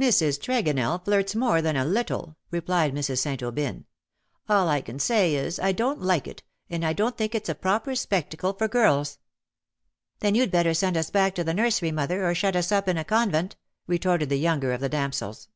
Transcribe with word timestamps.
^'" 0.00 0.04
Mrs. 0.04 0.40
Tregonell 0.40 1.04
flirts 1.04 1.36
more 1.36 1.62
than 1.62 1.76
a 1.76 1.84
little,^' 1.84 2.34
replied 2.50 2.92
Mrs. 2.92 3.18
St. 3.18 3.40
Aubyn.'' 3.44 3.84
All 4.50 4.68
I 4.68 4.80
can 4.80 4.98
say 4.98 5.36
is, 5.36 5.60
I 5.60 5.70
don't 5.70 6.02
like 6.02 6.26
it, 6.26 6.42
and 6.68 6.84
I 6.84 6.92
don't 6.92 7.16
think 7.16 7.32
it's 7.32 7.48
a 7.48 7.54
proper 7.54 7.94
spectacle 7.94 8.54
for 8.54 8.66
girls.''" 8.66 9.20
Then 10.18 10.34
you'd 10.34 10.50
better 10.50 10.74
send 10.74 10.96
us 10.96 11.10
back 11.10 11.36
to 11.36 11.44
the 11.44 11.54
nursery, 11.54 11.92
mother, 11.92 12.28
or 12.28 12.34
shut 12.34 12.56
us 12.56 12.72
up 12.72 12.88
in 12.88 12.98
a 12.98 13.04
convent," 13.04 13.54
retorted 13.86 14.30
the 14.30 14.38
younger 14.40 14.72
of 14.72 14.80
the 14.80 14.88
damsels. 14.88 15.46